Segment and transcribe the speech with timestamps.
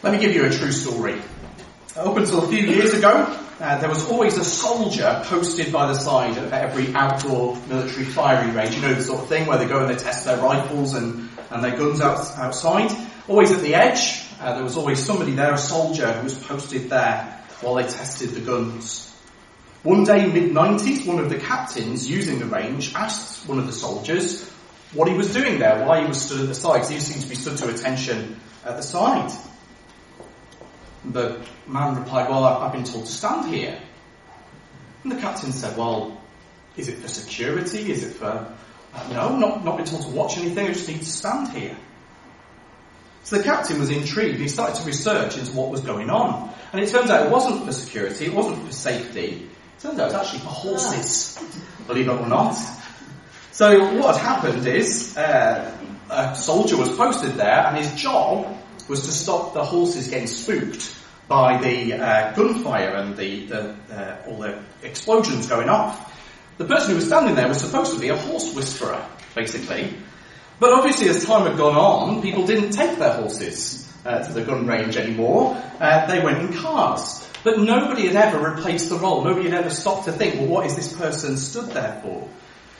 [0.00, 1.20] Let me give you a true story.
[1.96, 5.94] Up until a few years ago, uh, there was always a soldier posted by the
[5.94, 8.76] side of every outdoor military firing range.
[8.76, 11.28] You know the sort of thing where they go and they test their rifles and,
[11.50, 12.96] and their guns out, outside.
[13.26, 16.88] Always at the edge, uh, there was always somebody there, a soldier, who was posted
[16.88, 19.12] there while they tested the guns.
[19.82, 24.48] One day, mid-90s, one of the captains using the range asked one of the soldiers
[24.92, 27.22] what he was doing there, why he was stood at the side, because he seemed
[27.22, 29.32] to be stood to attention at the side.
[31.12, 33.80] The man replied, well, I've been told to stand here.
[35.02, 36.20] And the captain said, well,
[36.76, 37.90] is it for security?
[37.90, 38.54] Is it for...
[38.94, 41.76] Uh, no, not, not been told to watch anything, I just need to stand here.
[43.24, 44.38] So the captain was intrigued.
[44.38, 46.50] He started to research into what was going on.
[46.72, 50.10] And it turns out it wasn't for security, it wasn't for safety, It Turns out
[50.10, 51.38] it was actually for horses,
[51.86, 52.56] believe it or not.
[53.52, 55.76] So what had happened is uh,
[56.10, 58.56] a soldier was posted there, and his job
[58.88, 60.94] was to stop the horses getting spooked
[61.28, 66.14] by the uh, gunfire and the, the uh, all the explosions going off.
[66.56, 69.94] The person who was standing there was supposed to be a horse whisperer, basically.
[70.58, 74.42] But obviously, as time had gone on, people didn't take their horses uh, to the
[74.42, 75.62] gun range anymore.
[75.78, 77.24] Uh, they went in cars.
[77.44, 79.22] But nobody had ever replaced the role.
[79.22, 82.28] Nobody had ever stopped to think, well, what is this person stood there for?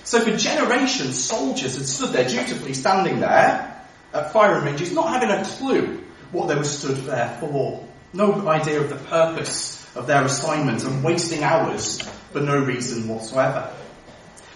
[0.02, 3.77] So for generations, soldiers had stood there dutifully standing there
[4.12, 7.86] at firing ranges, not having a clue what they were stood there for.
[8.12, 12.00] No idea of the purpose of their assignment and wasting hours
[12.32, 13.72] for no reason whatsoever.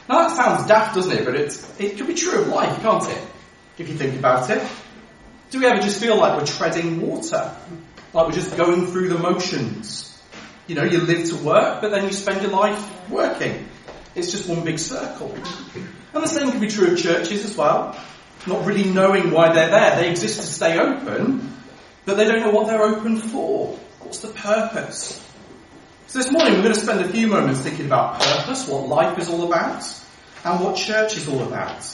[0.08, 1.24] Now that sounds daft, doesn't it?
[1.24, 3.22] But it, it can be true of life, can't it?
[3.78, 4.62] If you think about it.
[5.50, 7.54] Do we ever just feel like we're treading water?
[8.12, 10.08] Like we're just going through the motions.
[10.66, 13.68] You know, you live to work, but then you spend your life working.
[14.14, 15.34] It's just one big circle.
[16.14, 17.98] And the same can be true of churches as well.
[18.46, 19.96] Not really knowing why they're there.
[19.96, 21.52] They exist to stay open,
[22.04, 23.78] but they don't know what they're open for.
[24.00, 25.22] What's the purpose?
[26.08, 29.18] So this morning we're going to spend a few moments thinking about purpose, what life
[29.18, 29.84] is all about,
[30.44, 31.86] and what church is all about.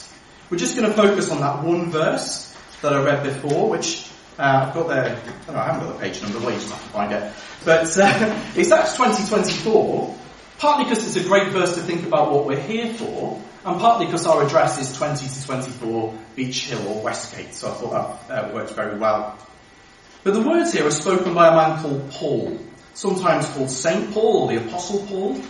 [0.49, 4.09] We're just going to focus on that one verse that I read before, which
[4.39, 5.17] uh, I've got the,
[5.49, 7.33] oh, I haven't got the page number, well you just have to find it.
[7.63, 10.17] But uh, it's Acts 2024,
[10.57, 14.05] partly because it's a great verse to think about what we're here for, and partly
[14.05, 18.45] because our address is 20 to 24 Beach Hill or Westgate, so I thought that
[18.45, 19.37] uh, worked very well.
[20.23, 22.59] But the words here are spoken by a man called Paul,
[22.93, 25.41] sometimes called Saint Paul or the Apostle Paul.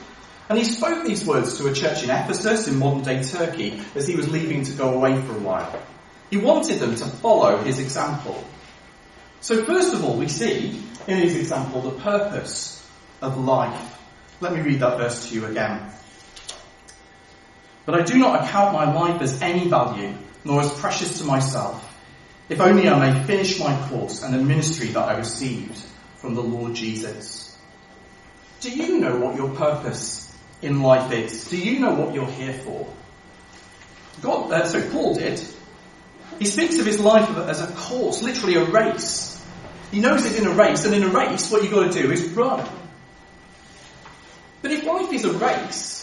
[0.47, 4.07] And he spoke these words to a church in Ephesus in modern day Turkey as
[4.07, 5.79] he was leaving to go away for a while.
[6.31, 8.43] He wanted them to follow his example.
[9.41, 12.83] So first of all, we see in his example the purpose
[13.21, 13.97] of life.
[14.41, 15.91] Let me read that verse to you again.
[17.89, 20.13] But I do not account my life as any value,
[20.45, 21.99] nor as precious to myself,
[22.47, 25.75] if only I may finish my course and the ministry that I received
[26.17, 27.57] from the Lord Jesus.
[28.59, 31.49] Do you know what your purpose in life is?
[31.49, 32.93] Do you know what you're here for?
[34.21, 35.43] God, uh, so Paul did.
[36.37, 39.43] He speaks of his life as a course, literally a race.
[39.89, 42.11] He knows it's in a race, and in a race, what you've got to do
[42.11, 42.69] is run.
[44.61, 45.98] But if life is a race,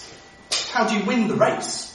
[0.77, 1.93] how do you win the race?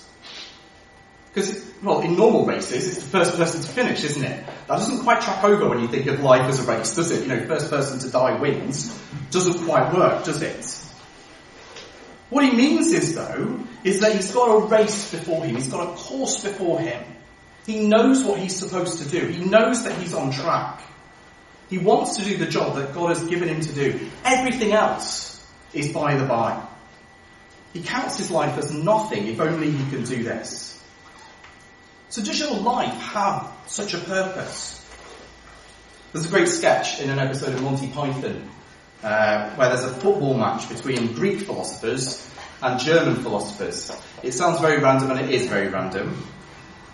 [1.33, 4.45] Because, well, in normal races, it's the first person to finish, isn't it?
[4.67, 7.21] That doesn't quite track over when you think of life as a race, does it?
[7.21, 8.99] You know, first person to die wins.
[9.29, 10.65] Doesn't quite work, does it?
[12.29, 15.55] What he means is, though, is that he's got a race before him.
[15.55, 17.03] He's got a course before him.
[17.67, 19.27] He knows what he's supposed to do.
[19.27, 20.81] He knows that he's on track.
[21.69, 24.09] He wants to do the job that God has given him to do.
[24.25, 26.67] Everything else is by the by.
[27.73, 30.81] He counts his life as nothing if only he can do this.
[32.09, 34.77] So does your life have such a purpose?
[36.11, 38.49] There's a great sketch in an episode of Monty Python
[39.01, 42.29] uh, where there's a football match between Greek philosophers
[42.61, 43.91] and German philosophers.
[44.21, 46.21] It sounds very random and it is very random.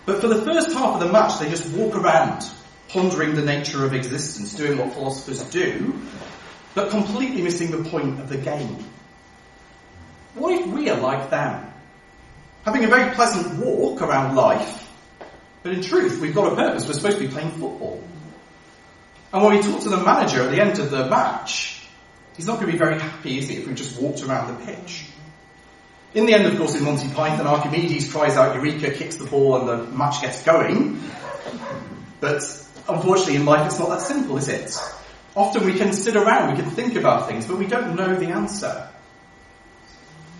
[0.06, 2.48] But for the first half of the match, they just walk around
[2.88, 6.00] pondering the nature of existence, doing what philosophers do,
[6.74, 8.84] but completely missing the point of the game.
[10.38, 11.72] What if we are like them?
[12.64, 14.90] Having a very pleasant walk around life,
[15.62, 16.86] but in truth, we've got a purpose.
[16.86, 18.02] We're supposed to be playing football.
[19.32, 21.86] And when we talk to the manager at the end of the match,
[22.36, 24.64] he's not going to be very happy, is he, if we just walked around the
[24.64, 25.04] pitch.
[26.14, 29.56] In the end, of course, in Monty Python, Archimedes cries out Eureka, kicks the ball,
[29.56, 31.00] and the match gets going.
[32.20, 32.42] But
[32.88, 34.76] unfortunately in life it's not that simple, is it?
[35.36, 38.28] Often we can sit around, we can think about things, but we don't know the
[38.28, 38.88] answer.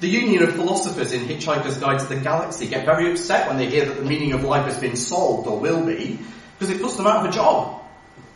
[0.00, 3.69] The Union of Philosophers in Hitchhiker's Guide to the Galaxy get very upset when they
[3.69, 6.21] hear that the meaning of life has been solved or will be,
[6.56, 7.83] because it puts them out of a job.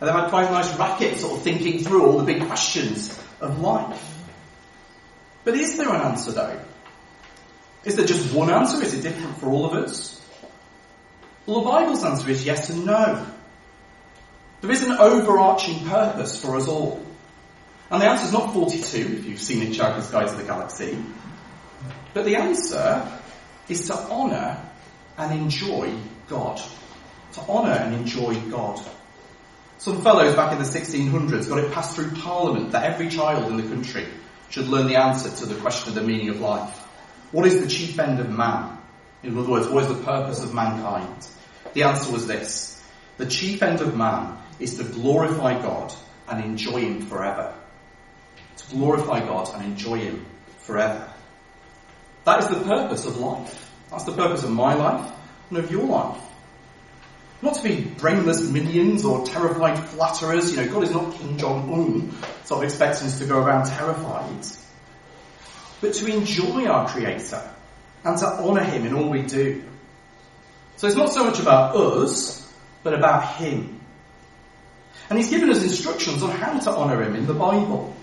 [0.00, 3.16] And they've had quite a nice racket sort of thinking through all the big questions
[3.40, 4.08] of life.
[5.44, 6.60] But is there an answer though?
[7.84, 8.82] Is there just one answer?
[8.82, 10.20] Is it different for all of us?
[11.46, 13.26] Well, the Bible's answer is yes and no.
[14.60, 17.04] There is an overarching purpose for us all.
[17.90, 20.96] And the answer is not 42, if you've seen Hitchhiker's Guide to the Galaxy.
[22.14, 23.10] But the answer
[23.68, 24.60] is to honour
[25.16, 25.94] and enjoy
[26.28, 26.60] God.
[27.32, 28.80] To honour and enjoy God.
[29.78, 33.56] Some fellows back in the 1600s got it passed through Parliament that every child in
[33.56, 34.06] the country
[34.50, 36.78] should learn the answer to the question of the meaning of life.
[37.32, 38.78] What is the chief end of man?
[39.22, 41.26] In other words, what is the purpose of mankind?
[41.72, 42.84] The answer was this.
[43.16, 45.92] The chief end of man is to glorify God
[46.28, 47.54] and enjoy Him forever.
[48.58, 50.26] To glorify God and enjoy Him
[50.58, 51.11] forever.
[52.24, 53.70] That is the purpose of life.
[53.90, 55.12] That's the purpose of my life
[55.50, 56.20] and of your life.
[57.42, 60.52] Not to be brainless minions or terrified flatterers.
[60.52, 62.14] You know, God is not Kim Jong Un,
[62.44, 64.46] sort of expecting us to go around terrified.
[65.80, 67.42] But to enjoy our Creator
[68.04, 69.64] and to honour Him in all we do.
[70.76, 72.48] So it's not so much about us,
[72.84, 73.80] but about Him.
[75.10, 77.94] And He's given us instructions on how to honour Him in the Bible.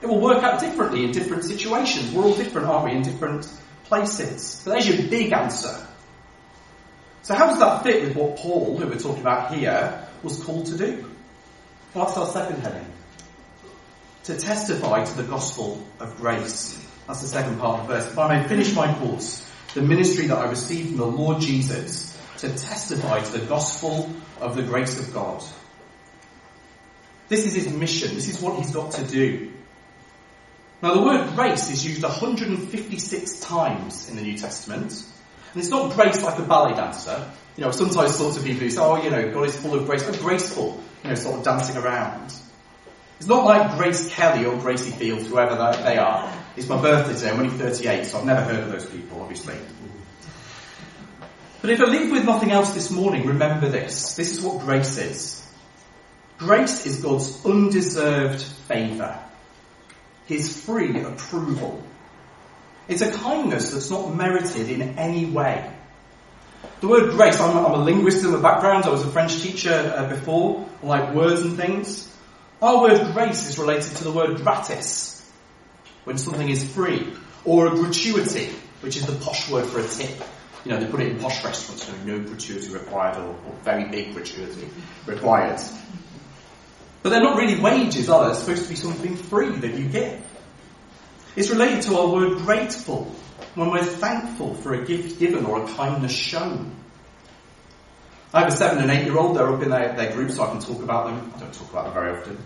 [0.00, 2.12] It will work out differently in different situations.
[2.12, 3.50] We're all different, aren't we, in different
[3.84, 4.62] places.
[4.64, 5.86] But there's your big answer.
[7.22, 10.66] So how does that fit with what Paul, who we're talking about here, was called
[10.66, 11.04] to do?
[11.94, 12.86] That's our second heading.
[14.24, 16.84] To testify to the gospel of grace.
[17.06, 18.06] That's the second part of the verse.
[18.06, 22.16] If I may finish my course, the ministry that I received from the Lord Jesus,
[22.38, 24.08] to testify to the gospel
[24.40, 25.42] of the grace of God.
[27.28, 28.14] This is his mission.
[28.14, 29.47] This is what he's got to do.
[30.82, 34.92] Now the word grace is used 156 times in the New Testament.
[35.52, 37.30] And it's not grace like a ballet dancer.
[37.56, 39.86] You know, sometimes sorts of people who say, oh, you know, God is full of
[39.86, 42.32] grace, but graceful, you know, sort of dancing around.
[43.18, 46.32] It's not like Grace Kelly or Gracie Fields, whoever they are.
[46.56, 49.56] It's my birthday today, I'm only 38, so I've never heard of those people, obviously.
[51.60, 54.14] But if I leave with nothing else this morning, remember this.
[54.14, 55.44] This is what grace is.
[56.38, 59.18] Grace is God's undeserved favour.
[60.28, 61.82] His free approval.
[62.86, 65.72] It's a kindness that's not merited in any way.
[66.80, 69.92] The word grace, I'm, I'm a linguist in the background, I was a French teacher
[69.96, 72.14] uh, before, like words and things.
[72.62, 75.28] Our word grace is related to the word gratis,
[76.04, 77.12] when something is free,
[77.44, 80.22] or a gratuity, which is the posh word for a tip.
[80.64, 84.12] You know, they put it in posh restaurants, no gratuity required or, or very big
[84.12, 84.68] gratuity
[85.06, 85.60] required.
[87.02, 88.32] But they're not really wages, are they?
[88.32, 90.20] They're supposed to be something free that you give.
[91.36, 93.04] It's related to our word grateful,
[93.54, 96.74] when we're thankful for a gift given or a kindness shown.
[98.32, 100.42] I have a seven and eight year old, they're up in their, their group so
[100.42, 101.32] I can talk about them.
[101.34, 102.38] I don't talk about them very often.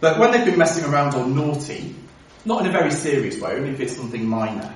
[0.00, 1.94] But when they've been messing around or naughty,
[2.44, 4.74] not in a very serious way, only if it's something minor,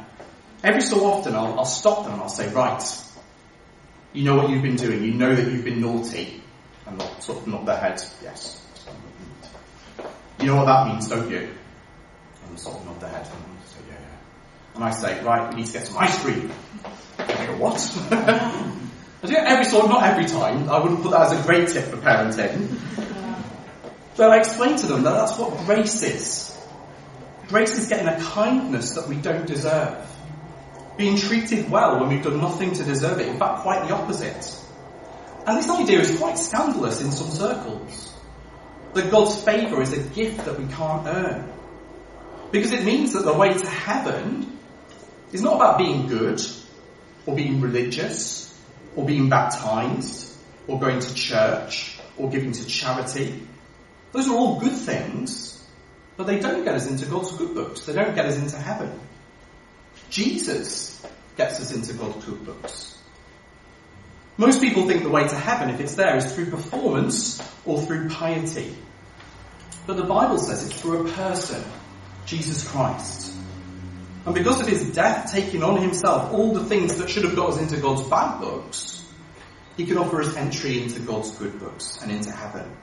[0.63, 2.83] every so often I'll, I'll stop them and I'll say, right,
[4.13, 6.43] you know what you've been doing, you know that you've been naughty,
[6.87, 8.64] and not sort of nod their head, yes.
[10.41, 11.49] You know what that means, don't you?
[12.49, 14.75] And sort of nod their head, and say, yeah, yeah.
[14.75, 16.51] And I say, right, we need to get some ice cream.
[17.19, 17.75] And go, what?
[19.25, 20.69] I do it every sort, not every time.
[20.69, 22.79] I wouldn't put that as a great tip for parenting.
[24.17, 26.57] But I explain to them that that's what grace is.
[27.49, 29.97] Grace is getting a kindness that we don't deserve.
[30.97, 33.29] Being treated well when we've done nothing to deserve it.
[33.29, 34.61] In fact, quite the opposite.
[35.47, 38.14] And this idea is quite scandalous in some circles.
[38.95, 41.53] That God's favour is a gift that we can't earn.
[42.51, 44.59] Because it means that the way to heaven
[45.33, 46.41] is not about being good
[47.27, 48.57] or being religious
[48.95, 50.37] or being baptized
[50.69, 53.43] or going to church or giving to charity.
[54.13, 55.67] Those are all good things,
[56.17, 57.81] but they don't get us into God's good books.
[57.87, 59.01] They don't get us into heaven.
[60.11, 61.05] Jesus
[61.37, 62.94] gets us into God's good books.
[64.37, 68.09] Most people think the way to heaven, if it's there, is through performance or through
[68.09, 68.75] piety.
[69.87, 71.63] But the Bible says it's through a person,
[72.27, 73.33] Jesus Christ.
[74.27, 77.51] And because of his death, taking on himself all the things that should have got
[77.51, 79.05] us into God's bad books,
[79.77, 82.75] he can offer us entry into God's good books and into heaven.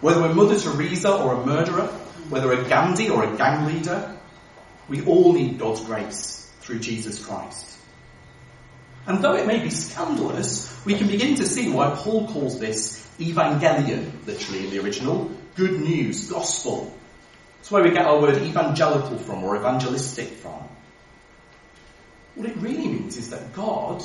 [0.00, 1.86] Whether we're Mother Teresa or a murderer,
[2.30, 4.18] whether a Gandhi or a gang leader,
[4.88, 7.75] we all need God's grace through Jesus Christ.
[9.06, 13.06] And though it may be scandalous, we can begin to see why Paul calls this
[13.18, 16.92] evangelion, literally in the original, good news, gospel.
[17.58, 20.68] That's where we get our word evangelical from or evangelistic from.
[22.34, 24.02] What it really means is that God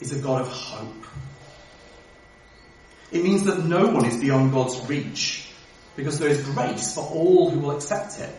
[0.00, 1.04] is a God of hope.
[3.10, 5.50] It means that no one is beyond God's reach
[5.96, 8.30] because there is grace for all who will accept it.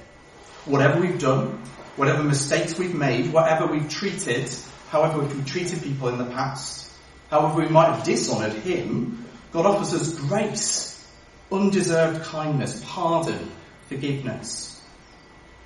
[0.65, 1.61] Whatever we've done,
[1.95, 4.49] whatever mistakes we've made, whatever we've treated,
[4.89, 6.91] however we've treated people in the past,
[7.29, 11.07] however we might have dishonored Him, God offers us grace,
[11.51, 13.51] undeserved kindness, pardon,
[13.87, 14.81] forgiveness.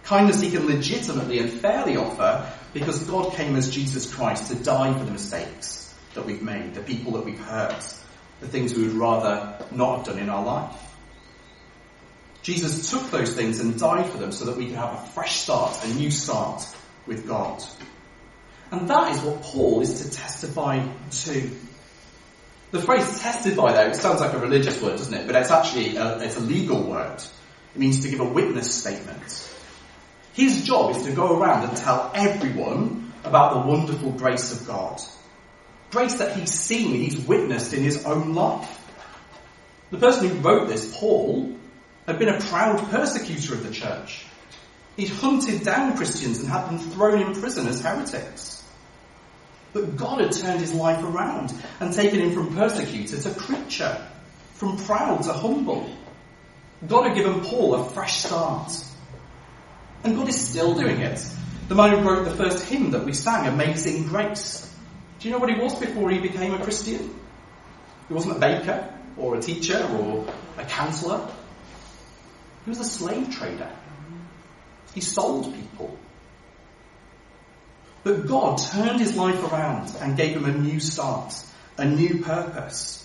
[0.03, 4.97] Kindness He can legitimately and fairly offer because God came as Jesus Christ to die
[4.97, 7.95] for the mistakes that we've made, the people that we've hurt,
[8.41, 10.79] the things we would rather not have done in our life.
[12.41, 15.37] Jesus took those things and died for them so that we could have a fresh
[15.37, 16.67] start, a new start
[17.07, 17.63] with God.
[18.73, 21.51] And that is what Paul is to testify to.
[22.71, 25.27] The phrase testify though, it sounds like a religious word, doesn't it?
[25.27, 27.17] But it's actually a, it's a legal word.
[27.75, 29.47] It means to give a witness statement.
[30.33, 34.99] His job is to go around and tell everyone about the wonderful grace of God.
[35.91, 38.81] Grace that he's seen, he's witnessed in his own life.
[39.91, 41.55] The person who wrote this, Paul,
[42.07, 44.25] had been a proud persecutor of the church.
[44.97, 48.52] He'd hunted down Christians and had them thrown in prison as heretics.
[49.73, 54.07] But God had turned his life around and taken him from persecutor to preacher,
[54.53, 55.89] from proud to humble.
[56.87, 58.71] God had given Paul a fresh start.
[60.03, 61.25] And God is still doing it.
[61.69, 64.69] The man who wrote the first hymn that we sang, Amazing Grace,
[65.19, 67.15] do you know what he was before he became a Christian?
[68.07, 70.27] He wasn't a baker or a teacher or
[70.57, 71.25] a counselor.
[72.65, 73.71] He was a slave trader.
[74.93, 75.97] He sold people.
[78.03, 81.33] But God turned his life around and gave him a new start,
[81.77, 82.99] a new purpose.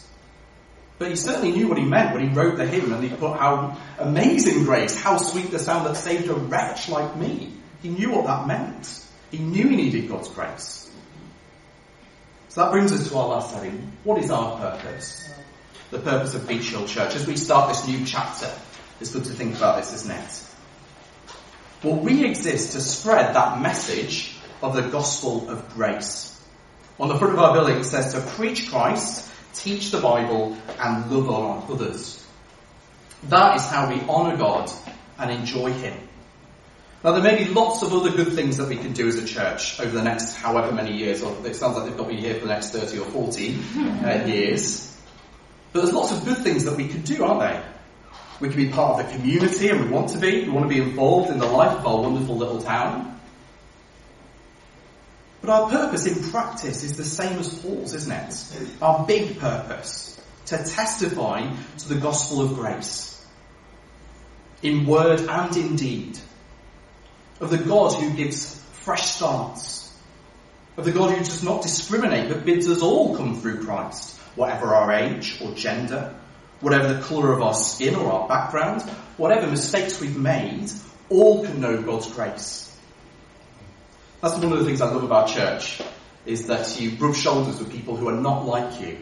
[0.98, 3.38] But he certainly knew what he meant when he wrote the hymn and he put
[3.38, 7.52] how amazing grace, how sweet the sound that saved a wretch like me.
[7.82, 9.06] He knew what that meant.
[9.30, 10.90] He knew he needed God's grace.
[12.48, 13.92] So that brings us to our last heading.
[14.02, 15.32] What is our purpose?
[15.92, 17.14] The purpose of Beach Hill Church.
[17.14, 18.50] As we start this new chapter,
[19.00, 20.44] it's good to think about this, isn't it?
[21.84, 26.34] Well, we exist to spread that message of the gospel of grace.
[26.98, 31.10] On the front of our building it says to preach Christ, teach the Bible, and
[31.10, 32.24] love on others.
[33.24, 34.70] That is how we honour God
[35.18, 36.08] and enjoy Him.
[37.04, 39.24] Now, there may be lots of other good things that we can do as a
[39.24, 42.34] church over the next however many years, or it sounds like they've got me here
[42.34, 43.58] for the next 30 or 40
[44.04, 44.96] uh, years.
[45.72, 47.64] But there's lots of good things that we could do, aren't there?
[48.40, 50.44] We can be part of the community, and we want to be.
[50.44, 53.17] We want to be involved in the life of our wonderful little town.
[55.40, 58.68] But our purpose in practice is the same as Paul's, isn't it?
[58.82, 63.08] Our big purpose to testify to the gospel of grace
[64.62, 66.18] in word and in deed
[67.40, 69.94] of the God who gives fresh starts,
[70.76, 74.74] of the God who does not discriminate but bids us all come through Christ, whatever
[74.74, 76.14] our age or gender,
[76.60, 78.82] whatever the colour of our skin or our background,
[79.16, 80.70] whatever mistakes we've made,
[81.08, 82.67] all can know God's grace.
[84.20, 85.80] That's one of the things I love about church,
[86.26, 88.98] is that you rub shoulders with people who are not like you.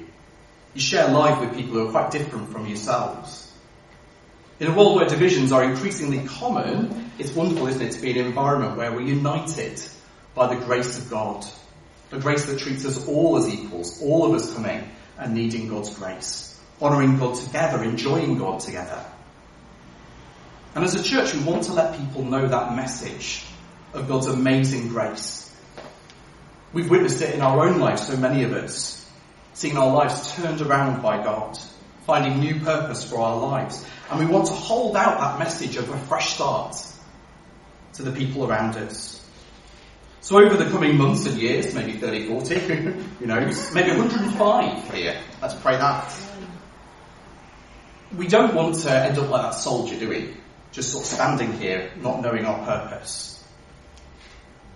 [0.74, 3.50] You share life with people who are quite different from yourselves.
[4.60, 8.18] In a world where divisions are increasingly common, it's wonderful, isn't it, to be in
[8.18, 9.80] an environment where we're united
[10.34, 11.46] by the grace of God.
[12.12, 14.86] A grace that treats us all as equals, all of us coming
[15.18, 16.60] and needing God's grace.
[16.80, 19.02] Honouring God together, enjoying God together.
[20.74, 23.46] And as a church, we want to let people know that message
[23.96, 25.50] of God's amazing grace.
[26.72, 29.08] We've witnessed it in our own lives, so many of us,
[29.54, 31.58] seeing our lives turned around by God
[32.06, 33.84] finding new purpose for our lives.
[34.10, 36.76] And we want to hold out that message of a fresh start
[37.94, 39.12] to the people around us.
[40.20, 42.58] So over the coming months and years, maybe 30, 40,
[43.18, 45.20] who knows, maybe 105 here.
[45.42, 46.14] Let's pray that.
[48.16, 50.36] We don't want to end up like that soldier, do we?
[50.70, 53.35] Just sort of standing here, not knowing our purpose.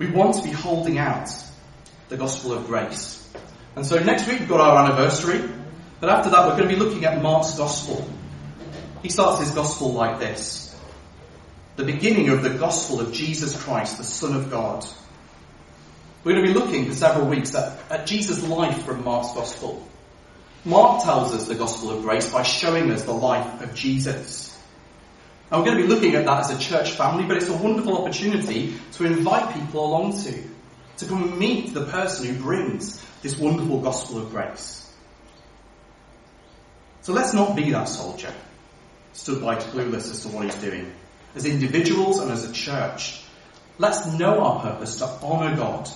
[0.00, 1.28] We want to be holding out
[2.08, 3.30] the gospel of grace.
[3.76, 5.46] And so next week we've got our anniversary.
[6.00, 8.08] But after that, we're going to be looking at Mark's Gospel.
[9.02, 10.74] He starts his Gospel like this
[11.76, 14.86] the beginning of the Gospel of Jesus Christ, the Son of God.
[16.24, 19.86] We're going to be looking for several weeks at, at Jesus' life from Mark's Gospel.
[20.64, 24.49] Mark tells us the Gospel of grace by showing us the life of Jesus.
[25.50, 27.56] And we're going to be looking at that as a church family, but it's a
[27.56, 30.42] wonderful opportunity to invite people along to,
[30.98, 34.92] to come meet the person who brings this wonderful Gospel of grace.
[37.02, 38.32] So let's not be that soldier,
[39.12, 40.92] stood by clueless as to what he's doing.
[41.34, 43.22] As individuals and as a church,
[43.78, 45.88] let's know our purpose to honour God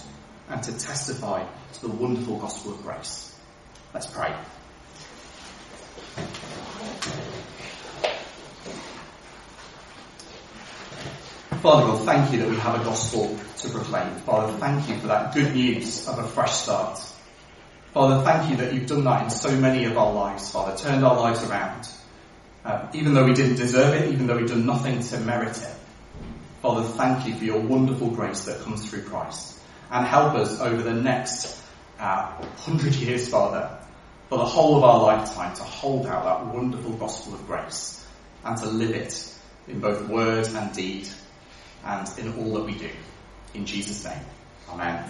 [0.48, 3.38] and to testify to the wonderful gospel of grace.
[3.92, 4.34] Let's pray.
[11.64, 14.14] Father thank you that we have a gospel to proclaim.
[14.16, 17.00] Father, thank you for that good news of a fresh start.
[17.94, 21.02] Father, thank you that you've done that in so many of our lives, Father, turned
[21.02, 21.88] our lives around.
[22.66, 25.74] Um, even though we didn't deserve it, even though we've done nothing to merit it.
[26.60, 29.58] Father, thank you for your wonderful grace that comes through Christ.
[29.90, 31.58] And help us over the next
[31.98, 33.74] uh, hundred years, Father,
[34.28, 38.06] for the whole of our lifetime to hold out that wonderful gospel of grace
[38.44, 39.34] and to live it
[39.66, 41.08] in both word and deed
[41.84, 42.90] and in all that we do.
[43.54, 44.20] In Jesus' name.
[44.70, 45.04] Amen.